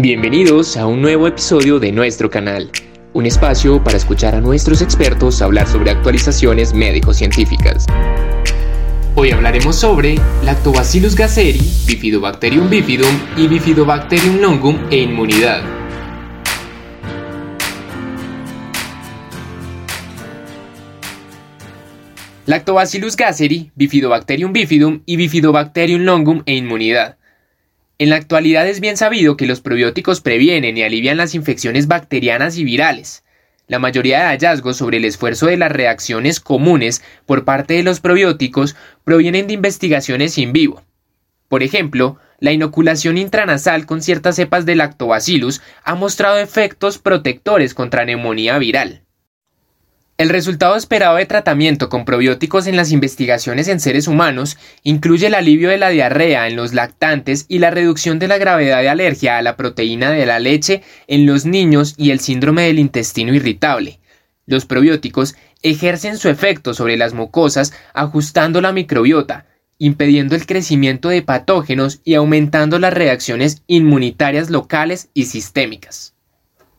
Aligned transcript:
Bienvenidos 0.00 0.76
a 0.76 0.86
un 0.86 1.02
nuevo 1.02 1.26
episodio 1.26 1.80
de 1.80 1.90
nuestro 1.90 2.30
canal, 2.30 2.70
un 3.14 3.26
espacio 3.26 3.82
para 3.82 3.96
escuchar 3.96 4.32
a 4.36 4.40
nuestros 4.40 4.80
expertos 4.80 5.42
hablar 5.42 5.66
sobre 5.66 5.90
actualizaciones 5.90 6.72
médico-científicas. 6.72 7.84
Hoy 9.16 9.32
hablaremos 9.32 9.74
sobre 9.74 10.14
Lactobacillus 10.44 11.16
gasseri, 11.16 11.58
Bifidobacterium 11.84 12.70
bifidum 12.70 13.12
y 13.36 13.48
Bifidobacterium 13.48 14.40
longum 14.40 14.78
e 14.88 14.98
inmunidad. 14.98 15.64
Lactobacillus 22.46 23.16
gasseri, 23.16 23.72
Bifidobacterium 23.74 24.52
bifidum 24.52 25.00
y 25.06 25.16
Bifidobacterium 25.16 26.02
longum 26.02 26.44
e 26.46 26.54
inmunidad. 26.54 27.18
En 28.00 28.10
la 28.10 28.16
actualidad 28.16 28.68
es 28.68 28.78
bien 28.78 28.96
sabido 28.96 29.36
que 29.36 29.48
los 29.48 29.60
probióticos 29.60 30.20
previenen 30.20 30.76
y 30.76 30.84
alivian 30.84 31.16
las 31.16 31.34
infecciones 31.34 31.88
bacterianas 31.88 32.56
y 32.56 32.62
virales. 32.62 33.24
La 33.66 33.80
mayoría 33.80 34.20
de 34.20 34.24
hallazgos 34.26 34.76
sobre 34.76 34.98
el 34.98 35.04
esfuerzo 35.04 35.46
de 35.46 35.56
las 35.56 35.72
reacciones 35.72 36.38
comunes 36.38 37.02
por 37.26 37.44
parte 37.44 37.74
de 37.74 37.82
los 37.82 37.98
probióticos 37.98 38.76
provienen 39.02 39.48
de 39.48 39.54
investigaciones 39.54 40.38
in 40.38 40.52
vivo. 40.52 40.84
Por 41.48 41.64
ejemplo, 41.64 42.18
la 42.38 42.52
inoculación 42.52 43.18
intranasal 43.18 43.84
con 43.84 44.00
ciertas 44.00 44.36
cepas 44.36 44.64
de 44.64 44.76
lactobacillus 44.76 45.60
ha 45.82 45.96
mostrado 45.96 46.38
efectos 46.38 46.98
protectores 46.98 47.74
contra 47.74 48.04
neumonía 48.04 48.58
viral. 48.58 49.02
El 50.18 50.30
resultado 50.30 50.74
esperado 50.74 51.14
de 51.14 51.26
tratamiento 51.26 51.88
con 51.88 52.04
probióticos 52.04 52.66
en 52.66 52.74
las 52.74 52.90
investigaciones 52.90 53.68
en 53.68 53.78
seres 53.78 54.08
humanos 54.08 54.58
incluye 54.82 55.28
el 55.28 55.34
alivio 55.34 55.68
de 55.68 55.78
la 55.78 55.90
diarrea 55.90 56.48
en 56.48 56.56
los 56.56 56.74
lactantes 56.74 57.46
y 57.46 57.60
la 57.60 57.70
reducción 57.70 58.18
de 58.18 58.26
la 58.26 58.36
gravedad 58.36 58.80
de 58.80 58.88
alergia 58.88 59.38
a 59.38 59.42
la 59.42 59.56
proteína 59.56 60.10
de 60.10 60.26
la 60.26 60.40
leche 60.40 60.82
en 61.06 61.24
los 61.24 61.44
niños 61.44 61.94
y 61.96 62.10
el 62.10 62.18
síndrome 62.18 62.64
del 62.64 62.80
intestino 62.80 63.32
irritable. 63.32 64.00
Los 64.44 64.66
probióticos 64.66 65.36
ejercen 65.62 66.18
su 66.18 66.28
efecto 66.28 66.74
sobre 66.74 66.96
las 66.96 67.14
mucosas 67.14 67.72
ajustando 67.94 68.60
la 68.60 68.72
microbiota, 68.72 69.46
impidiendo 69.78 70.34
el 70.34 70.46
crecimiento 70.46 71.10
de 71.10 71.22
patógenos 71.22 72.00
y 72.02 72.14
aumentando 72.14 72.80
las 72.80 72.92
reacciones 72.92 73.62
inmunitarias 73.68 74.50
locales 74.50 75.10
y 75.14 75.26
sistémicas. 75.26 76.17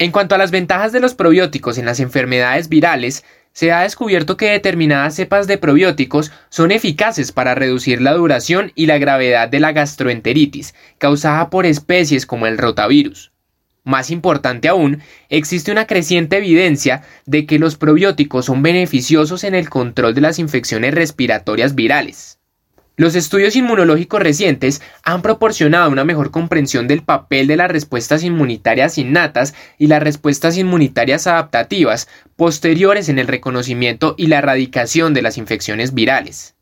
En 0.01 0.11
cuanto 0.13 0.33
a 0.33 0.37
las 0.37 0.51
ventajas 0.51 0.93
de 0.93 1.01
los 1.01 1.13
probióticos 1.13 1.77
en 1.77 1.85
las 1.85 1.99
enfermedades 1.99 2.69
virales, 2.69 3.25
se 3.51 3.73
ha 3.73 3.81
descubierto 3.81 4.37
que 4.37 4.49
determinadas 4.49 5.15
cepas 5.15 5.45
de 5.45 5.57
probióticos 5.57 6.31
son 6.47 6.71
eficaces 6.71 7.33
para 7.33 7.53
reducir 7.53 8.01
la 8.01 8.13
duración 8.13 8.71
y 8.75 8.85
la 8.85 8.97
gravedad 8.97 9.49
de 9.49 9.59
la 9.59 9.73
gastroenteritis, 9.73 10.73
causada 10.99 11.49
por 11.49 11.65
especies 11.65 12.25
como 12.25 12.47
el 12.47 12.57
rotavirus. 12.57 13.33
Más 13.83 14.09
importante 14.09 14.69
aún, 14.69 15.01
existe 15.27 15.69
una 15.69 15.85
creciente 15.85 16.37
evidencia 16.37 17.01
de 17.25 17.45
que 17.45 17.59
los 17.59 17.75
probióticos 17.75 18.45
son 18.45 18.63
beneficiosos 18.63 19.43
en 19.43 19.53
el 19.53 19.69
control 19.69 20.15
de 20.15 20.21
las 20.21 20.39
infecciones 20.39 20.93
respiratorias 20.93 21.75
virales. 21.75 22.39
Los 22.99 23.15
estudios 23.15 23.55
inmunológicos 23.55 24.21
recientes 24.21 24.81
han 25.05 25.21
proporcionado 25.21 25.89
una 25.89 26.03
mejor 26.03 26.31
comprensión 26.31 26.85
del 26.89 27.01
papel 27.01 27.47
de 27.47 27.55
las 27.55 27.71
respuestas 27.71 28.25
inmunitarias 28.25 28.97
innatas 28.97 29.55
y 29.77 29.87
las 29.87 30.03
respuestas 30.03 30.57
inmunitarias 30.57 31.25
adaptativas 31.25 32.09
posteriores 32.35 33.07
en 33.07 33.17
el 33.17 33.27
reconocimiento 33.27 34.15
y 34.17 34.27
la 34.27 34.39
erradicación 34.39 35.13
de 35.13 35.21
las 35.21 35.37
infecciones 35.37 35.93
virales. 35.93 36.55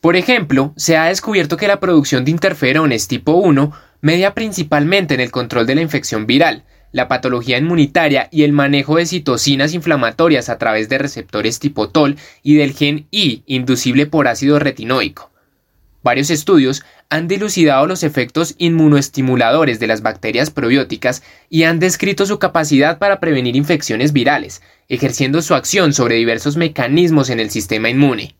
Por 0.00 0.14
ejemplo, 0.14 0.74
se 0.76 0.96
ha 0.96 1.06
descubierto 1.06 1.56
que 1.56 1.66
la 1.66 1.80
producción 1.80 2.24
de 2.24 2.30
interferones 2.30 3.08
tipo 3.08 3.32
1 3.32 3.72
media 4.00 4.34
principalmente 4.34 5.14
en 5.14 5.20
el 5.20 5.32
control 5.32 5.66
de 5.66 5.74
la 5.74 5.82
infección 5.82 6.28
viral, 6.28 6.62
la 6.92 7.08
patología 7.08 7.58
inmunitaria 7.58 8.28
y 8.30 8.44
el 8.44 8.52
manejo 8.52 8.94
de 8.94 9.06
citocinas 9.06 9.74
inflamatorias 9.74 10.50
a 10.50 10.58
través 10.58 10.88
de 10.88 10.98
receptores 10.98 11.58
tipo 11.58 11.88
TOL 11.88 12.14
y 12.44 12.54
del 12.54 12.74
gen 12.74 13.08
I 13.10 13.42
inducible 13.46 14.06
por 14.06 14.28
ácido 14.28 14.60
retinoico. 14.60 15.32
Varios 16.02 16.30
estudios 16.30 16.84
han 17.10 17.26
dilucidado 17.26 17.86
los 17.86 18.02
efectos 18.02 18.54
inmunoestimuladores 18.58 19.80
de 19.80 19.88
las 19.88 20.00
bacterias 20.00 20.50
probióticas 20.50 21.22
y 21.50 21.64
han 21.64 21.80
descrito 21.80 22.24
su 22.24 22.38
capacidad 22.38 22.98
para 22.98 23.18
prevenir 23.18 23.56
infecciones 23.56 24.12
virales, 24.12 24.62
ejerciendo 24.88 25.42
su 25.42 25.54
acción 25.54 25.92
sobre 25.92 26.14
diversos 26.14 26.56
mecanismos 26.56 27.30
en 27.30 27.40
el 27.40 27.50
sistema 27.50 27.90
inmune. 27.90 28.36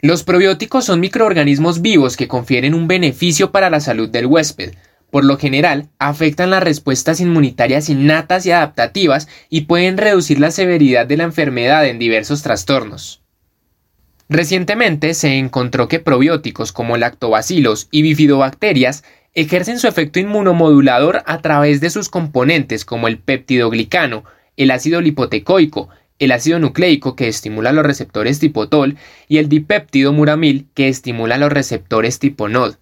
Los 0.00 0.24
probióticos 0.24 0.84
son 0.84 0.98
microorganismos 0.98 1.80
vivos 1.80 2.16
que 2.16 2.26
confieren 2.26 2.74
un 2.74 2.88
beneficio 2.88 3.52
para 3.52 3.70
la 3.70 3.78
salud 3.78 4.08
del 4.08 4.26
huésped. 4.26 4.74
Por 5.10 5.24
lo 5.24 5.38
general, 5.38 5.90
afectan 6.00 6.50
las 6.50 6.64
respuestas 6.64 7.20
inmunitarias 7.20 7.88
innatas 7.88 8.44
y 8.46 8.50
adaptativas 8.50 9.28
y 9.48 9.62
pueden 9.62 9.98
reducir 9.98 10.40
la 10.40 10.50
severidad 10.50 11.06
de 11.06 11.18
la 11.18 11.24
enfermedad 11.24 11.86
en 11.86 12.00
diversos 12.00 12.42
trastornos. 12.42 13.21
Recientemente 14.32 15.12
se 15.12 15.36
encontró 15.36 15.88
que 15.88 16.00
probióticos 16.00 16.72
como 16.72 16.96
lactobacilos 16.96 17.88
y 17.90 18.00
bifidobacterias 18.00 19.04
ejercen 19.34 19.78
su 19.78 19.88
efecto 19.88 20.20
inmunomodulador 20.20 21.22
a 21.26 21.42
través 21.42 21.82
de 21.82 21.90
sus 21.90 22.08
componentes 22.08 22.86
como 22.86 23.08
el 23.08 23.18
peptidoglicano, 23.18 24.24
el 24.56 24.70
ácido 24.70 25.02
lipotecoico, 25.02 25.90
el 26.18 26.32
ácido 26.32 26.58
nucleico 26.58 27.14
que 27.14 27.28
estimula 27.28 27.72
los 27.72 27.84
receptores 27.84 28.38
tipo 28.38 28.70
TOL 28.70 28.96
y 29.28 29.36
el 29.36 29.50
dipéptido 29.50 30.14
muramil 30.14 30.66
que 30.72 30.88
estimula 30.88 31.36
los 31.36 31.52
receptores 31.52 32.18
tipo 32.18 32.48
NOD. 32.48 32.76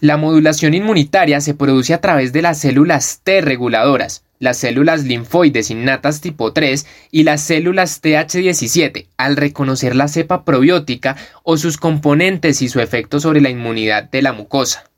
La 0.00 0.18
modulación 0.18 0.74
inmunitaria 0.74 1.40
se 1.40 1.54
produce 1.54 1.94
a 1.94 2.02
través 2.02 2.32
de 2.34 2.42
las 2.42 2.58
células 2.58 3.20
T 3.24 3.40
reguladoras, 3.40 4.24
las 4.38 4.58
células 4.58 5.04
linfoides 5.04 5.70
innatas 5.70 6.20
tipo 6.20 6.52
3 6.52 6.86
y 7.10 7.22
las 7.22 7.40
células 7.40 8.02
TH17 8.02 9.06
al 9.16 9.36
reconocer 9.36 9.96
la 9.96 10.08
cepa 10.08 10.44
probiótica 10.44 11.16
o 11.42 11.56
sus 11.56 11.78
componentes 11.78 12.60
y 12.60 12.68
su 12.68 12.80
efecto 12.80 13.20
sobre 13.20 13.40
la 13.40 13.48
inmunidad 13.48 14.10
de 14.10 14.20
la 14.20 14.34
mucosa. 14.34 14.90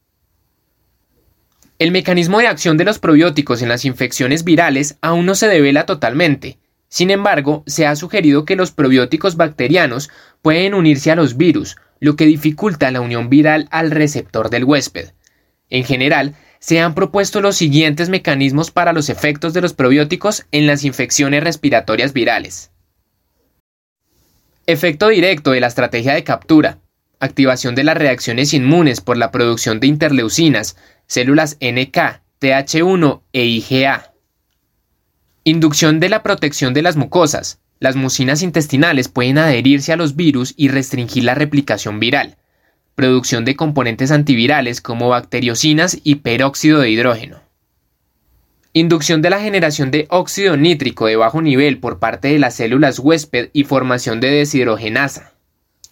El 1.78 1.92
mecanismo 1.92 2.40
de 2.40 2.48
acción 2.48 2.76
de 2.76 2.84
los 2.84 2.98
probióticos 2.98 3.62
en 3.62 3.68
las 3.68 3.84
infecciones 3.84 4.42
virales 4.42 4.98
aún 5.00 5.26
no 5.26 5.36
se 5.36 5.46
devela 5.46 5.86
totalmente. 5.86 6.58
Sin 6.88 7.12
embargo, 7.12 7.62
se 7.68 7.86
ha 7.86 7.94
sugerido 7.94 8.44
que 8.44 8.56
los 8.56 8.72
probióticos 8.72 9.36
bacterianos 9.36 10.10
pueden 10.42 10.74
unirse 10.74 11.12
a 11.12 11.14
los 11.14 11.36
virus, 11.36 11.76
lo 12.00 12.16
que 12.16 12.26
dificulta 12.26 12.90
la 12.90 13.00
unión 13.00 13.28
viral 13.28 13.68
al 13.70 13.90
receptor 13.90 14.50
del 14.50 14.64
huésped. 14.64 15.10
En 15.70 15.84
general, 15.84 16.34
se 16.60 16.80
han 16.80 16.94
propuesto 16.94 17.40
los 17.40 17.56
siguientes 17.56 18.08
mecanismos 18.08 18.70
para 18.70 18.92
los 18.92 19.08
efectos 19.08 19.54
de 19.54 19.60
los 19.60 19.74
probióticos 19.74 20.46
en 20.50 20.66
las 20.66 20.84
infecciones 20.84 21.42
respiratorias 21.42 22.12
virales. 22.12 22.70
Efecto 24.66 25.08
directo 25.08 25.52
de 25.52 25.60
la 25.60 25.68
estrategia 25.68 26.14
de 26.14 26.24
captura. 26.24 26.78
Activación 27.20 27.74
de 27.74 27.84
las 27.84 27.96
reacciones 27.96 28.52
inmunes 28.54 29.00
por 29.00 29.16
la 29.16 29.30
producción 29.30 29.80
de 29.80 29.86
interleucinas, 29.86 30.76
células 31.06 31.56
NK, 31.60 32.20
TH1 32.40 33.22
e 33.32 33.44
IgA. 33.44 34.12
Inducción 35.44 36.00
de 36.00 36.08
la 36.10 36.22
protección 36.22 36.74
de 36.74 36.82
las 36.82 36.96
mucosas. 36.96 37.60
Las 37.80 37.96
mucinas 37.96 38.42
intestinales 38.42 39.08
pueden 39.08 39.38
adherirse 39.38 39.92
a 39.92 39.96
los 39.96 40.16
virus 40.16 40.54
y 40.56 40.68
restringir 40.68 41.24
la 41.24 41.34
replicación 41.34 42.00
viral 42.00 42.36
producción 42.98 43.44
de 43.44 43.54
componentes 43.54 44.10
antivirales 44.10 44.80
como 44.80 45.08
bacteriocinas 45.08 45.96
y 46.02 46.16
peróxido 46.16 46.80
de 46.80 46.90
hidrógeno. 46.90 47.40
Inducción 48.72 49.22
de 49.22 49.30
la 49.30 49.38
generación 49.40 49.92
de 49.92 50.08
óxido 50.10 50.56
nítrico 50.56 51.06
de 51.06 51.14
bajo 51.14 51.40
nivel 51.40 51.78
por 51.78 52.00
parte 52.00 52.26
de 52.26 52.40
las 52.40 52.56
células 52.56 52.98
huésped 52.98 53.50
y 53.52 53.62
formación 53.62 54.18
de 54.18 54.32
deshidrogenasa. 54.32 55.32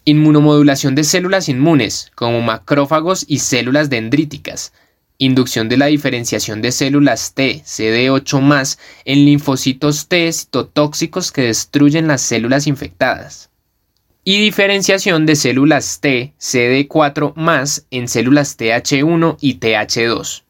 Inmunomodulación 0.04 0.96
de 0.96 1.04
células 1.04 1.49
inmunes, 1.49 2.11
como 2.16 2.40
macrófagos 2.40 3.25
y 3.28 3.38
células 3.38 3.88
dendríticas. 3.88 4.72
Inducción 5.18 5.68
de 5.68 5.76
la 5.76 5.86
diferenciación 5.86 6.60
de 6.62 6.72
células 6.72 7.34
T, 7.34 7.62
CD8+, 7.64 8.78
en 9.04 9.24
linfocitos 9.24 10.08
T 10.08 10.30
citotóxicos 10.32 11.32
que 11.32 11.42
destruyen 11.42 12.06
las 12.06 12.20
células 12.22 12.66
infectadas 12.66 13.50
y 14.28 14.40
diferenciación 14.40 15.24
de 15.24 15.36
células 15.36 16.00
T 16.00 16.34
CD4 16.40 17.82
en 17.92 18.08
células 18.08 18.58
TH1 18.58 19.36
y 19.40 19.60
TH2. 19.60 20.42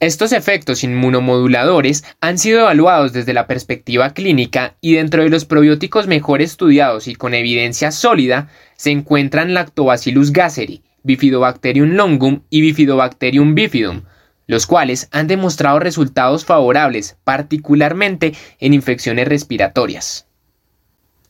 Estos 0.00 0.32
efectos 0.32 0.82
inmunomoduladores 0.82 2.02
han 2.20 2.38
sido 2.38 2.62
evaluados 2.62 3.12
desde 3.12 3.32
la 3.32 3.46
perspectiva 3.46 4.14
clínica 4.14 4.74
y 4.80 4.94
dentro 4.94 5.22
de 5.22 5.28
los 5.30 5.44
probióticos 5.44 6.08
mejor 6.08 6.42
estudiados 6.42 7.06
y 7.06 7.14
con 7.14 7.34
evidencia 7.34 7.92
sólida 7.92 8.48
se 8.74 8.90
encuentran 8.90 9.54
Lactobacillus 9.54 10.32
gasseri, 10.32 10.82
Bifidobacterium 11.06 11.90
longum 11.92 12.42
y 12.50 12.62
Bifidobacterium 12.62 13.54
bifidum, 13.54 14.02
los 14.48 14.66
cuales 14.66 15.08
han 15.12 15.28
demostrado 15.28 15.78
resultados 15.78 16.44
favorables, 16.44 17.16
particularmente 17.22 18.34
en 18.58 18.74
infecciones 18.74 19.28
respiratorias. 19.28 20.25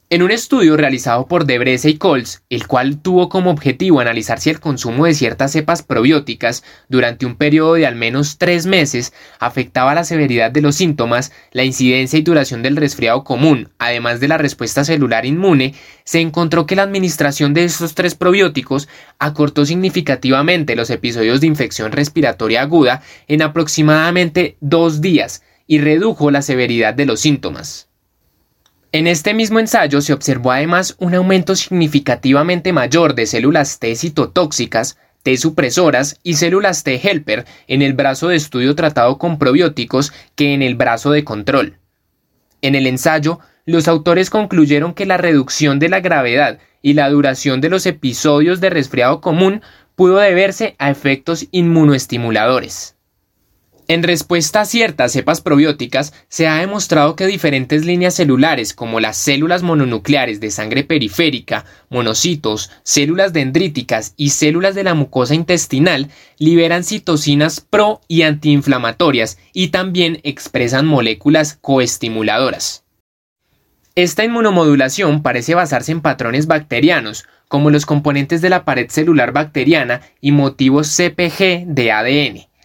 En 0.09 0.23
un 0.23 0.31
estudio 0.31 0.77
realizado 0.77 1.27
por 1.27 1.47
Debrece 1.47 1.91
y 1.91 1.99
Colts, 1.99 2.45
el 2.49 2.69
cual 2.69 3.03
tuvo 3.03 3.29
como 3.29 3.51
objetivo 3.51 3.99
analizar 3.99 4.39
si 4.39 4.51
el 4.51 4.61
consumo 4.61 5.05
de 5.05 5.15
ciertas 5.15 5.51
cepas 5.51 5.83
probióticas 5.83 6.63
durante 6.89 7.27
un 7.27 7.35
periodo 7.35 7.75
de 7.75 7.89
al 7.89 7.97
menos 7.97 8.39
tres 8.39 8.67
meses 8.67 9.13
afectaba 9.41 9.97
la 9.97 10.05
severidad 10.05 10.53
de 10.53 10.61
los 10.61 10.77
síntomas, 10.77 11.33
la 11.51 11.65
incidencia 11.65 12.21
y 12.21 12.23
duración 12.23 12.63
del 12.63 12.77
resfriado 12.77 13.25
común, 13.25 13.71
además 13.79 14.21
de 14.21 14.29
la 14.29 14.39
respuesta 14.39 14.85
celular 14.85 15.27
inmune, 15.27 15.75
se 16.05 16.21
encontró 16.21 16.67
que 16.67 16.77
la 16.77 16.85
administración 16.85 17.53
de 17.53 17.65
estos 17.65 17.97
tres 17.97 18.15
probióticos 18.15 18.89
acortó 19.19 19.67
significativamente 19.67 20.77
los 20.77 20.91
episodios 20.91 21.41
de 21.41 21.49
infección 21.49 21.91
respiratoria 21.91 22.63
aguda 22.63 23.03
en 23.27 23.43
aproximadamente 23.43 24.57
dos 24.61 25.01
días 25.01 25.43
y 25.67 25.81
redujo 25.81 26.31
la 26.31 26.43
severidad 26.43 26.95
de 26.95 27.07
los 27.07 27.19
síntomas. 27.19 27.89
En 28.97 29.07
este 29.07 29.35
mismo 29.35 29.59
ensayo 29.59 30.01
se 30.01 30.15
observó 30.15 30.53
además 30.53 30.97
un 30.99 31.15
aumento 31.15 31.55
significativamente 31.55 32.73
mayor 32.73 33.15
de 33.15 33.27
células 33.27 33.79
T 33.79 33.95
citotóxicas, 33.95 34.97
T 35.23 35.37
supresoras 35.37 36.19
y 36.23 36.37
células 36.37 36.83
T 36.83 36.99
helper 37.05 37.45
en 37.69 37.83
el 37.83 37.93
brazo 37.93 38.29
de 38.29 38.37
estudio 38.37 38.75
tratado 38.75 39.19
con 39.19 39.39
probióticos 39.39 40.15
que 40.35 40.55
en 40.55 40.63
el 40.63 40.77
brazo 40.77 41.11
de 41.11 41.25
control. 41.25 41.77
En 42.63 42.75
el 42.75 42.87
ensayo, 42.87 43.39
los 43.67 43.87
autores 43.87 44.31
concluyeron 44.31 44.95
que 44.95 45.05
la 45.05 45.19
reducción 45.19 45.79
de 45.79 45.91
la 45.91 46.01
gravedad 46.01 46.59
y 46.81 46.95
la 46.95 47.11
duración 47.11 47.61
de 47.61 47.69
los 47.69 47.85
episodios 47.85 48.63
de 48.63 48.71
resfriado 48.71 49.21
común 49.21 49.61
pudo 49.95 50.17
deberse 50.17 50.75
a 50.79 50.91
efectos 50.91 51.49
inmunoestimuladores. 51.51 52.96
En 53.89 54.03
respuesta 54.03 54.63
a 54.63 54.65
ciertas 54.65 55.13
cepas 55.13 55.41
probióticas, 55.41 56.13
se 56.29 56.49
ha 56.49 56.57
demostrado 56.57 57.15
que 57.15 57.27
diferentes 57.27 57.85
líneas 57.85 58.15
celulares 58.15 58.75
como 58.75 58.99
las 58.99 59.17
células 59.17 59.63
mononucleares 59.63 60.41
de 60.41 60.51
sangre 60.51 60.83
periférica, 60.83 61.65
monocitos, 61.89 62.73
células 62.83 63.33
dendríticas 63.33 64.15
y 64.17 64.31
células 64.31 64.75
de 64.75 64.83
la 64.83 64.95
mucosa 64.95 65.37
intestinal 65.37 66.11
liberan 66.37 66.83
citocinas 66.83 67.61
pro 67.61 68.01
y 68.09 68.23
antiinflamatorias 68.23 69.39
y 69.53 69.69
también 69.69 70.19
expresan 70.25 70.85
moléculas 70.85 71.57
coestimuladoras. 71.61 72.83
Esta 73.95 74.25
inmunomodulación 74.25 75.23
parece 75.23 75.55
basarse 75.55 75.93
en 75.93 76.01
patrones 76.01 76.49
bacterianos, 76.49 77.25
como 77.47 77.71
los 77.71 77.87
componentes 77.87 78.43
de 78.43 78.51
la 78.51 78.65
pared 78.65 78.91
celular 78.91 79.31
bacteriana 79.31 80.01
y 80.21 80.33
motivos 80.33 80.89
CPG 80.89 81.67
de 81.67 81.93
ADN 81.93 82.56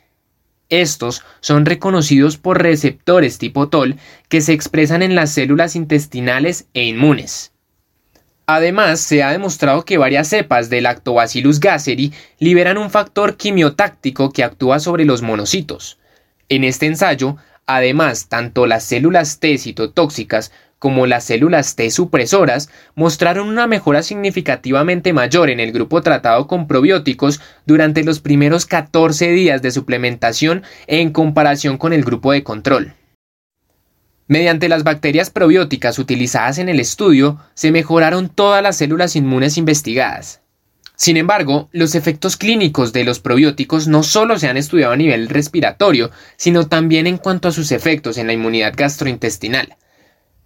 estos 0.72 1.22
son 1.42 1.66
reconocidos 1.66 2.38
por 2.38 2.64
receptores 2.64 3.38
tipo 3.38 3.68
TOL 3.70 3.98
que 4.30 4.42
se 4.42 4.54
expresan 4.54 5.04
en 5.04 5.14
las 5.14 5.32
células 5.32 5.76
intestinales 5.76 6.66
e 6.74 6.86
inmunes. 6.86 7.52
Además, 8.48 9.00
se 9.02 9.22
ha 9.22 9.32
demostrado 9.32 9.86
que 9.86 9.98
varias 9.98 10.30
cepas 10.30 10.70
de 10.70 10.82
Lactobacillus 10.82 11.60
gasseri 11.60 12.14
liberan 12.40 12.78
un 12.78 12.90
factor 12.90 13.38
quimiotáctico 13.38 14.32
que 14.32 14.44
actúa 14.44 14.80
sobre 14.80 15.06
los 15.06 15.22
monocitos. 15.22 16.00
En 16.50 16.64
este 16.64 16.86
ensayo, 16.86 17.38
además, 17.66 18.28
tanto 18.30 18.66
las 18.66 18.84
células 18.84 19.40
T 19.40 19.58
citotóxicas 19.58 20.52
como 20.82 21.06
las 21.06 21.26
células 21.26 21.76
T 21.76 21.92
supresoras, 21.92 22.72
mostraron 22.96 23.48
una 23.48 23.68
mejora 23.68 24.02
significativamente 24.02 25.14
mayor 25.14 25.52
en 25.52 25.60
el 25.60 25.72
grupo 25.72 26.02
tratado 26.02 26.48
con 26.48 26.66
probióticos 26.66 27.40
durante 27.68 28.04
los 28.04 28.20
primeros 28.20 28.66
14 28.66 29.30
días 29.30 29.62
de 29.62 29.70
suplementación 29.70 30.64
en 30.88 31.12
comparación 31.12 31.78
con 31.78 31.94
el 31.94 32.04
grupo 32.04 32.32
de 32.32 32.42
control. 32.42 32.96
Mediante 34.26 34.70
las 34.70 34.84
bacterias 34.84 35.30
probióticas 35.30 36.00
utilizadas 36.00 36.58
en 36.58 36.68
el 36.68 36.80
estudio, 36.80 37.38
se 37.54 37.72
mejoraron 37.72 38.30
todas 38.30 38.64
las 38.64 38.76
células 38.76 39.16
inmunes 39.16 39.60
investigadas. 39.60 40.42
Sin 40.96 41.16
embargo, 41.16 41.70
los 41.74 41.94
efectos 41.94 42.38
clínicos 42.38 42.92
de 42.92 43.04
los 43.04 43.20
probióticos 43.20 43.88
no 43.88 44.02
solo 44.02 44.40
se 44.40 44.48
han 44.48 44.58
estudiado 44.58 44.94
a 44.94 44.98
nivel 44.98 45.30
respiratorio, 45.30 46.10
sino 46.38 46.68
también 46.68 47.06
en 47.06 47.20
cuanto 47.20 47.50
a 47.50 47.52
sus 47.52 47.72
efectos 47.72 48.18
en 48.18 48.26
la 48.26 48.34
inmunidad 48.34 48.74
gastrointestinal 48.76 49.78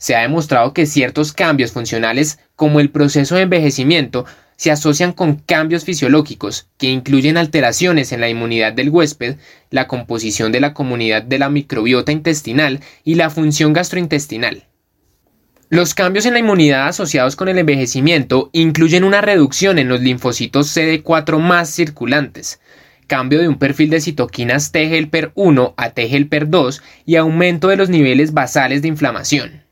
se 0.05 0.15
ha 0.15 0.21
demostrado 0.21 0.71
que 0.71 0.85
ciertos 0.85 1.33
cambios 1.33 1.71
funcionales 1.71 2.37
como 2.55 2.79
el 2.79 2.91
proceso 2.91 3.33
de 3.33 3.41
envejecimiento 3.41 4.27
se 4.55 4.69
asocian 4.69 5.13
con 5.13 5.37
cambios 5.37 5.83
fisiológicos 5.83 6.69
que 6.77 6.91
incluyen 6.91 7.37
alteraciones 7.37 8.11
en 8.11 8.21
la 8.21 8.29
inmunidad 8.29 8.73
del 8.73 8.91
huésped, 8.91 9.37
la 9.71 9.87
composición 9.87 10.51
de 10.51 10.59
la 10.59 10.75
comunidad 10.75 11.23
de 11.23 11.39
la 11.39 11.49
microbiota 11.49 12.11
intestinal 12.11 12.81
y 13.03 13.15
la 13.15 13.31
función 13.31 13.73
gastrointestinal. 13.73 14.67
Los 15.69 15.95
cambios 15.95 16.27
en 16.27 16.33
la 16.33 16.39
inmunidad 16.39 16.87
asociados 16.87 17.35
con 17.35 17.47
el 17.47 17.57
envejecimiento 17.57 18.51
incluyen 18.53 19.05
una 19.05 19.21
reducción 19.21 19.79
en 19.79 19.89
los 19.89 20.01
linfocitos 20.01 20.67
CD4 20.77 21.39
más 21.39 21.71
circulantes, 21.71 22.59
cambio 23.07 23.39
de 23.39 23.47
un 23.47 23.57
perfil 23.57 23.89
de 23.89 24.01
citoquinas 24.01 24.71
T 24.71 24.83
helper 24.95 25.31
1 25.33 25.73
a 25.75 25.89
T 25.89 26.15
helper 26.15 26.47
2 26.47 26.83
y 27.07 27.15
aumento 27.15 27.69
de 27.69 27.77
los 27.77 27.89
niveles 27.89 28.35
basales 28.35 28.83
de 28.83 28.89
inflamación. 28.89 29.64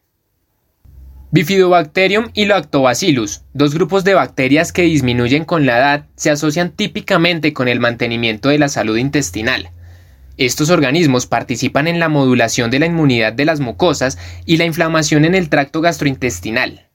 Bifidobacterium 1.33 2.29
y 2.35 2.45
Lactobacillus, 2.45 3.41
dos 3.55 3.73
grupos 3.73 4.03
de 4.03 4.13
bacterias 4.13 4.71
que 4.71 4.83
disminuyen 4.83 5.45
con 5.45 5.65
la 5.65 5.79
edad, 5.79 6.05
se 6.15 6.29
asocian 6.29 6.69
típicamente 6.69 7.53
con 7.53 7.67
el 7.67 7.79
mantenimiento 7.79 8.49
de 8.49 8.59
la 8.59 8.69
salud 8.69 8.97
intestinal. 8.97 9.71
Estos 10.37 10.69
organismos 10.69 11.25
participan 11.25 11.87
en 11.87 11.97
la 11.97 12.07
modulación 12.07 12.69
de 12.69 12.77
la 12.77 12.85
inmunidad 12.85 13.33
de 13.33 13.45
las 13.45 13.61
mucosas 13.61 14.19
y 14.45 14.57
la 14.57 14.65
inflamación 14.65 15.25
en 15.25 15.33
el 15.33 15.49
tracto 15.49 15.81
gastrointestinal. 15.81 16.87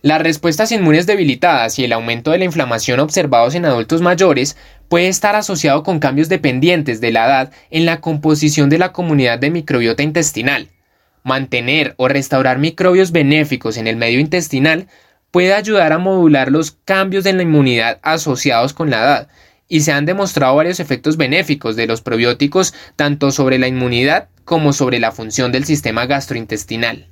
Las 0.00 0.22
respuestas 0.22 0.72
inmunes 0.72 1.06
debilitadas 1.06 1.78
y 1.78 1.84
el 1.84 1.92
aumento 1.92 2.30
de 2.30 2.38
la 2.38 2.46
inflamación 2.46 2.98
observados 2.98 3.54
en 3.54 3.66
adultos 3.66 4.00
mayores 4.00 4.56
puede 4.88 5.08
estar 5.08 5.36
asociado 5.36 5.82
con 5.82 5.98
cambios 5.98 6.30
dependientes 6.30 7.02
de 7.02 7.12
la 7.12 7.26
edad 7.26 7.52
en 7.70 7.84
la 7.84 8.00
composición 8.00 8.70
de 8.70 8.78
la 8.78 8.92
comunidad 8.92 9.38
de 9.38 9.50
microbiota 9.50 10.02
intestinal, 10.02 10.70
mantener 11.24 11.94
o 11.96 12.08
restaurar 12.08 12.58
microbios 12.58 13.12
benéficos 13.12 13.76
en 13.76 13.86
el 13.86 13.96
medio 13.96 14.20
intestinal 14.20 14.88
puede 15.30 15.54
ayudar 15.54 15.92
a 15.92 15.98
modular 15.98 16.50
los 16.50 16.72
cambios 16.72 17.26
en 17.26 17.36
la 17.36 17.42
inmunidad 17.44 17.98
asociados 18.02 18.72
con 18.72 18.90
la 18.90 18.98
edad, 18.98 19.28
y 19.68 19.80
se 19.80 19.92
han 19.92 20.04
demostrado 20.04 20.56
varios 20.56 20.80
efectos 20.80 21.16
benéficos 21.16 21.76
de 21.76 21.86
los 21.86 22.02
probióticos 22.02 22.74
tanto 22.96 23.30
sobre 23.30 23.58
la 23.58 23.68
inmunidad 23.68 24.28
como 24.44 24.72
sobre 24.72 24.98
la 24.98 25.12
función 25.12 25.52
del 25.52 25.64
sistema 25.64 26.06
gastrointestinal. 26.06 27.08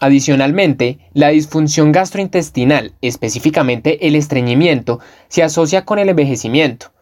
Adicionalmente, 0.00 0.98
la 1.12 1.28
disfunción 1.28 1.92
gastrointestinal, 1.92 2.92
específicamente 3.02 4.06
el 4.06 4.16
estreñimiento, 4.16 5.00
se 5.28 5.42
asocia 5.42 5.84
con 5.84 5.98
el 5.98 6.08
envejecimiento, 6.08 6.92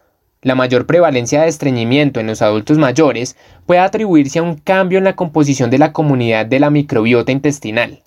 la 0.46 0.54
mayor 0.54 0.86
prevalencia 0.86 1.42
de 1.42 1.48
estreñimiento 1.48 2.20
en 2.20 2.28
los 2.28 2.40
adultos 2.40 2.78
mayores 2.78 3.36
puede 3.66 3.80
atribuirse 3.80 4.38
a 4.38 4.44
un 4.44 4.54
cambio 4.54 4.98
en 4.98 5.02
la 5.02 5.16
composición 5.16 5.70
de 5.70 5.78
la 5.78 5.92
comunidad 5.92 6.46
de 6.46 6.60
la 6.60 6.70
microbiota 6.70 7.32
intestinal. 7.32 8.04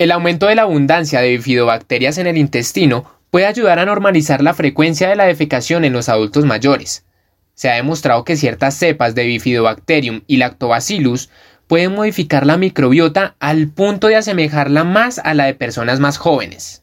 El 0.00 0.10
aumento 0.10 0.46
de 0.46 0.56
la 0.56 0.62
abundancia 0.62 1.20
de 1.20 1.30
bifidobacterias 1.30 2.18
en 2.18 2.26
el 2.26 2.36
intestino 2.36 3.04
puede 3.30 3.46
ayudar 3.46 3.78
a 3.78 3.86
normalizar 3.86 4.42
la 4.42 4.54
frecuencia 4.54 5.08
de 5.08 5.14
la 5.14 5.26
defecación 5.26 5.84
en 5.84 5.92
los 5.92 6.08
adultos 6.08 6.44
mayores. 6.44 7.06
Se 7.54 7.70
ha 7.70 7.76
demostrado 7.76 8.24
que 8.24 8.34
ciertas 8.34 8.74
cepas 8.74 9.14
de 9.14 9.24
Bifidobacterium 9.24 10.22
y 10.26 10.38
Lactobacillus 10.38 11.30
pueden 11.68 11.94
modificar 11.94 12.44
la 12.44 12.56
microbiota 12.56 13.36
al 13.38 13.68
punto 13.68 14.08
de 14.08 14.16
asemejarla 14.16 14.82
más 14.82 15.20
a 15.20 15.34
la 15.34 15.44
de 15.44 15.54
personas 15.54 16.00
más 16.00 16.18
jóvenes. 16.18 16.82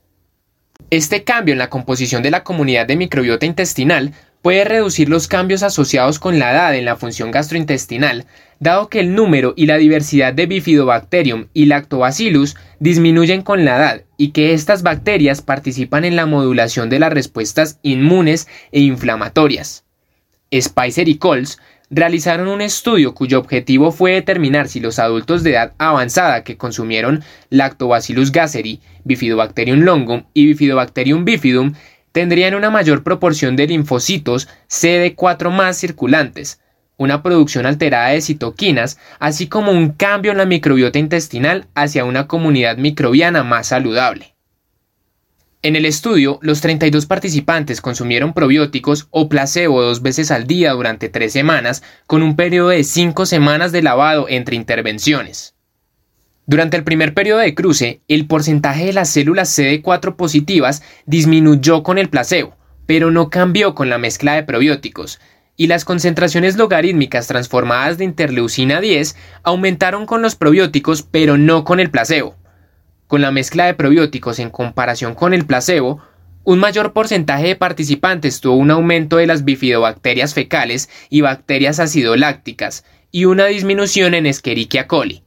Este 0.91 1.23
cambio 1.23 1.53
en 1.53 1.59
la 1.59 1.69
composición 1.69 2.21
de 2.21 2.29
la 2.29 2.43
comunidad 2.43 2.85
de 2.85 2.95
microbiota 2.95 3.45
intestinal 3.45 4.13
puede 4.43 4.63
reducir 4.63 5.09
los 5.09 5.27
cambios 5.27 5.63
asociados 5.63 6.19
con 6.19 6.37
la 6.37 6.51
edad 6.51 6.75
en 6.75 6.85
la 6.85 6.95
función 6.95 7.31
gastrointestinal, 7.31 8.27
dado 8.59 8.89
que 8.89 8.99
el 8.99 9.15
número 9.15 9.55
y 9.57 9.65
la 9.65 9.77
diversidad 9.77 10.33
de 10.33 10.45
Bifidobacterium 10.45 11.47
y 11.53 11.65
Lactobacillus 11.65 12.55
disminuyen 12.79 13.41
con 13.41 13.65
la 13.65 13.77
edad 13.77 14.01
y 14.17 14.29
que 14.29 14.53
estas 14.53 14.83
bacterias 14.83 15.41
participan 15.41 16.05
en 16.05 16.15
la 16.15 16.27
modulación 16.27 16.91
de 16.91 16.99
las 16.99 17.11
respuestas 17.11 17.79
inmunes 17.81 18.47
e 18.71 18.81
inflamatorias. 18.81 19.83
Spicer 20.53 21.09
y 21.09 21.17
Coles 21.17 21.57
realizaron 21.89 22.47
un 22.47 22.61
estudio 22.61 23.13
cuyo 23.13 23.39
objetivo 23.39 23.91
fue 23.91 24.13
determinar 24.13 24.67
si 24.67 24.79
los 24.79 24.99
adultos 24.99 25.43
de 25.43 25.51
edad 25.51 25.73
avanzada 25.77 26.43
que 26.43 26.57
consumieron 26.57 27.23
Lactobacillus 27.49 28.31
gasseri, 28.31 28.81
Bifidobacterium 29.03 29.81
longum 29.81 30.23
y 30.33 30.47
Bifidobacterium 30.47 31.25
bifidum 31.25 31.73
tendrían 32.11 32.55
una 32.55 32.69
mayor 32.69 33.03
proporción 33.03 33.55
de 33.55 33.67
linfocitos 33.67 34.47
CD4 34.69 35.51
más 35.51 35.77
circulantes, 35.77 36.61
una 36.97 37.21
producción 37.21 37.65
alterada 37.65 38.09
de 38.09 38.21
citoquinas, 38.21 38.97
así 39.19 39.47
como 39.47 39.71
un 39.71 39.89
cambio 39.89 40.31
en 40.31 40.37
la 40.37 40.45
microbiota 40.45 40.97
intestinal 40.97 41.67
hacia 41.75 42.05
una 42.05 42.27
comunidad 42.27 42.77
microbiana 42.77 43.43
más 43.43 43.67
saludable. 43.67 44.34
En 45.65 45.75
el 45.75 45.87
estudio, 45.87 46.37
los 46.43 46.61
32 46.61 47.07
participantes 47.07 47.81
consumieron 47.81 48.33
probióticos 48.33 49.07
o 49.09 49.29
placebo 49.29 49.81
dos 49.81 50.03
veces 50.03 50.29
al 50.29 50.45
día 50.45 50.73
durante 50.73 51.09
tres 51.09 51.33
semanas, 51.33 51.81
con 52.05 52.21
un 52.21 52.35
periodo 52.35 52.69
de 52.69 52.83
cinco 52.83 53.25
semanas 53.25 53.71
de 53.71 53.81
lavado 53.81 54.27
entre 54.29 54.57
intervenciones. 54.57 55.55
Durante 56.45 56.77
el 56.77 56.83
primer 56.83 57.15
periodo 57.15 57.39
de 57.39 57.55
cruce, 57.55 58.01
el 58.07 58.27
porcentaje 58.27 58.85
de 58.85 58.93
las 58.93 59.09
células 59.09 59.57
CD4 59.57 60.15
positivas 60.15 60.83
disminuyó 61.07 61.81
con 61.81 61.97
el 61.97 62.09
placebo, 62.09 62.55
pero 62.85 63.09
no 63.09 63.31
cambió 63.31 63.73
con 63.73 63.89
la 63.89 63.97
mezcla 63.97 64.35
de 64.35 64.43
probióticos, 64.43 65.19
y 65.57 65.65
las 65.65 65.83
concentraciones 65.83 66.57
logarítmicas 66.57 67.25
transformadas 67.25 67.97
de 67.97 68.05
interleucina 68.05 68.81
10 68.81 69.15
aumentaron 69.41 70.05
con 70.05 70.21
los 70.21 70.35
probióticos, 70.35 71.01
pero 71.01 71.39
no 71.39 71.63
con 71.63 71.79
el 71.79 71.89
placebo. 71.89 72.35
Con 73.07 73.21
la 73.21 73.31
mezcla 73.31 73.65
de 73.65 73.75
probióticos 73.75 74.39
en 74.39 74.49
comparación 74.49 75.13
con 75.13 75.33
el 75.33 75.45
placebo, 75.45 76.01
un 76.43 76.59
mayor 76.59 76.93
porcentaje 76.93 77.47
de 77.47 77.55
participantes 77.55 78.41
tuvo 78.41 78.55
un 78.55 78.71
aumento 78.71 79.17
de 79.17 79.27
las 79.27 79.45
bifidobacterias 79.45 80.33
fecales 80.33 80.89
y 81.09 81.21
bacterias 81.21 81.79
acidolácticas 81.79 82.83
y 83.11 83.25
una 83.25 83.45
disminución 83.45 84.15
en 84.15 84.25
Escherichia 84.25 84.87
coli. 84.87 85.23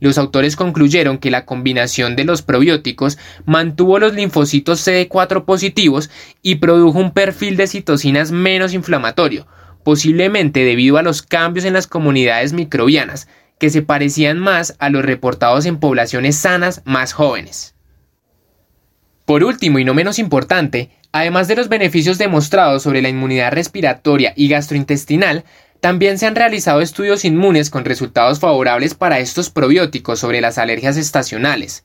Los 0.00 0.18
autores 0.18 0.56
concluyeron 0.56 1.18
que 1.18 1.30
la 1.30 1.44
combinación 1.46 2.16
de 2.16 2.24
los 2.24 2.42
probióticos 2.42 3.18
mantuvo 3.46 4.00
los 4.00 4.14
linfocitos 4.14 4.84
CD4 4.84 5.44
positivos 5.44 6.10
y 6.42 6.56
produjo 6.56 6.98
un 6.98 7.12
perfil 7.12 7.56
de 7.56 7.68
citocinas 7.68 8.32
menos 8.32 8.74
inflamatorio, 8.74 9.46
posiblemente 9.84 10.64
debido 10.64 10.96
a 10.98 11.02
los 11.02 11.22
cambios 11.22 11.64
en 11.64 11.74
las 11.74 11.86
comunidades 11.86 12.52
microbianas, 12.52 13.28
que 13.62 13.70
se 13.70 13.82
parecían 13.82 14.40
más 14.40 14.74
a 14.80 14.90
los 14.90 15.04
reportados 15.04 15.66
en 15.66 15.78
poblaciones 15.78 16.34
sanas 16.36 16.82
más 16.84 17.12
jóvenes. 17.12 17.76
Por 19.24 19.44
último 19.44 19.78
y 19.78 19.84
no 19.84 19.94
menos 19.94 20.18
importante, 20.18 20.90
además 21.12 21.46
de 21.46 21.54
los 21.54 21.68
beneficios 21.68 22.18
demostrados 22.18 22.82
sobre 22.82 23.02
la 23.02 23.08
inmunidad 23.08 23.52
respiratoria 23.52 24.32
y 24.34 24.48
gastrointestinal, 24.48 25.44
también 25.78 26.18
se 26.18 26.26
han 26.26 26.34
realizado 26.34 26.80
estudios 26.80 27.24
inmunes 27.24 27.70
con 27.70 27.84
resultados 27.84 28.40
favorables 28.40 28.94
para 28.94 29.20
estos 29.20 29.48
probióticos 29.48 30.18
sobre 30.18 30.40
las 30.40 30.58
alergias 30.58 30.96
estacionales. 30.96 31.84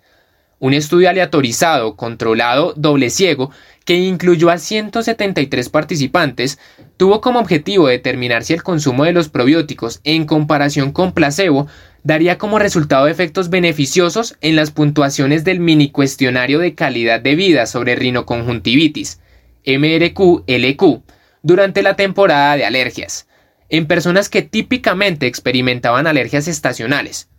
Un 0.60 0.74
estudio 0.74 1.10
aleatorizado, 1.10 1.96
controlado, 1.96 2.74
doble 2.76 3.12
ciego, 3.12 3.52
que 3.86 3.96
incluyó 3.96 4.50
a 4.50 4.58
173 4.58 5.70
participantes, 5.70 6.58
tuvo 6.98 7.22
como 7.22 7.40
objetivo 7.40 7.88
determinar 7.88 8.44
si 8.44 8.54
el 8.54 8.64
consumo 8.64 9.04
de 9.04 9.14
los 9.14 9.30
probióticos 9.30 10.02
en 10.04 10.26
comparación 10.26 10.92
con 10.92 11.14
placebo 11.14 11.68
daría 12.04 12.40
como 12.40 12.58
resultado 12.58 13.08
efectos 13.08 13.50
beneficiosos 13.50 14.36
en 14.42 14.56
las 14.56 14.72
puntuaciones 14.72 15.44
del 15.44 15.60
mini 15.60 15.92
cuestionario 15.92 16.58
de 16.58 16.74
calidad 16.74 17.22
de 17.22 17.36
vida 17.36 17.68
sobre 17.68 17.96
rinoconjuntivitis, 17.96 19.20
MRQ-LQ, 19.66 21.04
durante 21.44 21.84
la 21.84 21.96
temporada 21.96 22.58
de 22.58 22.66
alergias, 22.66 23.28
en 23.70 23.86
personas 23.86 24.28
que 24.30 24.42
típicamente 24.42 25.28
experimentaban 25.28 26.08
alergias 26.08 26.48
estacionales. 26.48 27.30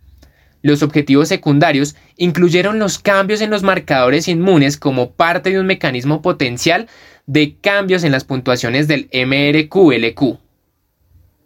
Los 0.61 0.83
objetivos 0.83 1.29
secundarios 1.29 1.95
incluyeron 2.17 2.79
los 2.79 2.99
cambios 2.99 3.41
en 3.41 3.49
los 3.49 3.63
marcadores 3.63 4.27
inmunes 4.27 4.77
como 4.77 5.11
parte 5.11 5.51
de 5.51 5.59
un 5.59 5.65
mecanismo 5.65 6.21
potencial 6.21 6.87
de 7.27 7.55
cambios 7.61 8.03
en 8.03 8.11
las 8.11 8.25
puntuaciones 8.25 8.87
del 8.87 9.09
MRQ-LQ. 9.11 10.39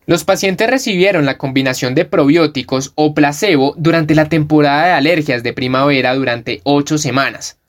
Los 0.05 0.23
pacientes 0.23 0.69
recibieron 0.69 1.25
la 1.25 1.37
combinación 1.37 1.95
de 1.95 2.05
probióticos 2.05 2.91
o 2.95 3.13
placebo 3.13 3.73
durante 3.77 4.15
la 4.15 4.29
temporada 4.29 4.87
de 4.87 4.91
alergias 4.93 5.43
de 5.43 5.53
primavera 5.53 6.13
durante 6.15 6.61
8 6.63 6.97
semanas. 6.97 7.59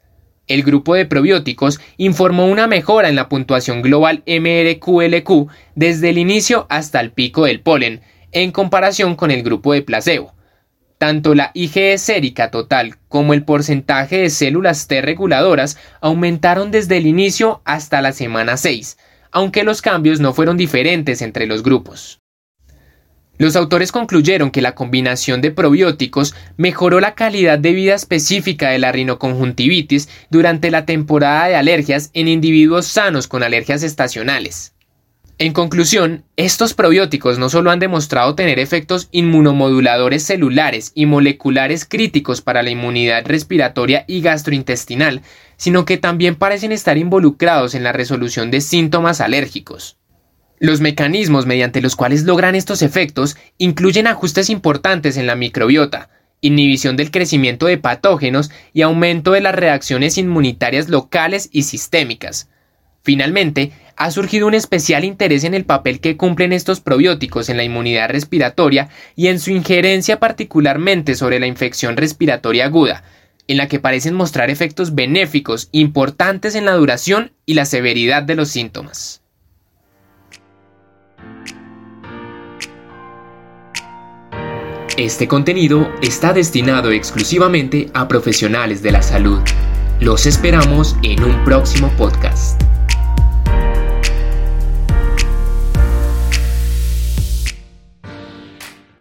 El 0.47 0.63
grupo 0.63 0.95
de 0.95 1.07
probióticos 1.07 1.81
informó 1.97 2.47
una 2.47 2.67
mejora 2.67 3.09
en 3.09 3.17
la 3.17 3.29
puntuación 3.29 3.83
global 3.83 4.23
MRQ-LQ 4.27 5.49
desde 5.75 6.11
el 6.11 6.19
inicio 6.19 6.67
hasta 6.71 7.01
el 7.01 7.13
pico 7.13 7.45
del 7.45 7.61
polen, 7.61 8.01
en 8.33 8.51
comparación 8.51 9.15
con 9.15 9.31
el 9.31 9.43
grupo 9.43 9.73
de 9.73 9.83
placebo. 9.83 10.35
Tanto 10.99 11.35
la 11.35 11.51
IgE 11.55 11.99
sérica 11.99 12.51
total 12.51 12.97
como 13.09 13.35
el 13.35 13.45
porcentaje 13.45 14.19
de 14.19 14.31
células 14.31 14.87
T 14.87 15.03
reguladoras 15.03 15.77
aumentaron 16.01 16.71
desde 16.71 16.97
el 16.97 17.07
inicio 17.07 17.63
hasta 17.65 18.01
la 18.01 18.13
semana 18.13 18.57
6, 18.57 18.97
aunque 19.33 19.65
los 19.65 19.83
cambios 19.83 20.21
no 20.21 20.33
fueron 20.33 20.57
diferentes 20.57 21.21
entre 21.21 21.47
los 21.47 21.63
grupos. 21.63 22.21
Los 23.37 23.57
autores 23.57 23.91
concluyeron 23.91 24.53
que 24.53 24.63
la 24.63 24.77
combinación 24.77 25.41
de 25.41 25.51
probióticos 25.51 26.37
mejoró 26.57 27.01
la 27.01 27.17
calidad 27.17 27.59
de 27.59 27.73
vida 27.73 27.95
específica 27.95 28.71
de 28.71 28.79
la 28.79 28.93
rinoconjuntivitis 28.93 30.09
durante 30.31 30.71
la 30.71 30.87
temporada 30.87 31.49
de 31.49 31.57
alergias 31.57 32.11
en 32.15 32.29
individuos 32.29 32.87
sanos 32.87 33.27
con 33.27 33.43
alergias 33.43 33.83
estacionales. 33.83 34.74
En 35.37 35.53
conclusión, 35.53 36.25
estos 36.37 36.75
probióticos 36.75 37.41
no 37.41 37.49
solo 37.49 37.73
han 37.73 37.81
demostrado 37.81 38.37
tener 38.37 38.61
efectos 38.61 39.09
inmunomoduladores 39.11 40.23
celulares 40.23 40.93
y 40.95 41.07
moleculares 41.07 41.85
críticos 41.85 42.41
para 42.41 42.63
la 42.63 42.71
inmunidad 42.71 43.27
respiratoria 43.27 44.05
y 44.07 44.21
gastrointestinal, 44.21 45.23
sino 45.57 45.85
que 45.85 45.99
también 45.99 46.37
parecen 46.37 46.71
estar 46.71 46.99
involucrados 46.99 47.75
en 47.75 47.83
la 47.83 47.91
resolución 47.91 48.53
de 48.53 48.61
síntomas 48.61 49.21
alérgicos. 49.21 49.97
Los 50.61 50.81
mecanismos 50.81 51.47
mediante 51.47 51.83
los 51.83 51.97
cuales 51.97 52.23
logran 52.23 52.55
estos 52.55 52.81
efectos 52.81 53.37
incluyen 53.59 54.07
ajustes 54.07 54.51
importantes 54.51 55.17
en 55.17 55.27
la 55.27 55.35
microbiota, 55.35 56.11
inhibición 56.43 56.97
del 56.97 57.11
crecimiento 57.11 57.67
de 57.67 57.79
patógenos 57.79 58.53
y 58.73 58.83
aumento 58.83 59.33
de 59.33 59.41
las 59.41 59.55
reacciones 59.55 60.17
inmunitarias 60.17 60.89
locales 60.89 61.49
y 61.51 61.65
sistémicas. 61.65 62.49
Finalmente, 63.03 63.73
ha 63.97 64.11
surgido 64.11 64.47
un 64.47 64.55
especial 64.55 65.05
interés 65.05 65.45
en 65.45 65.55
el 65.55 65.65
papel 65.65 66.01
que 66.01 66.17
cumplen 66.17 66.53
estos 66.53 66.81
probióticos 66.81 67.49
en 67.49 67.57
la 67.57 67.65
inmunidad 67.65 68.11
respiratoria 68.11 68.89
y 69.17 69.29
en 69.29 69.41
su 69.41 69.51
injerencia 69.51 70.19
particularmente 70.19 71.15
sobre 71.15 71.41
la 71.41 71.47
infección 71.47 71.97
respiratoria 71.97 72.67
aguda, 72.67 73.05
en 73.47 73.57
la 73.57 73.69
que 73.69 73.81
parecen 73.81 74.15
mostrar 74.15 74.51
efectos 74.51 74.95
benéficos 74.95 75.69
importantes 75.73 76.55
en 76.55 76.65
la 76.65 76.75
duración 76.75 77.33
y 77.47 77.55
la 77.55 77.67
severidad 77.67 78.23
de 78.23 78.35
los 78.35 78.49
síntomas. 78.49 79.21
Este 84.97 85.27
contenido 85.27 85.93
está 86.03 86.33
destinado 86.33 86.93
exclusivamente 86.93 87.91
a 87.95 88.07
profesionales 88.07 88.81
de 88.81 88.93
la 88.93 89.03
salud. 89.03 89.41
Los 89.99 90.27
esperamos 90.27 90.95
en 91.03 91.25
un 91.25 91.45
próximo 91.45 91.91
podcast. 91.99 92.63